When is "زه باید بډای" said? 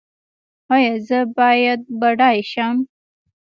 1.07-2.37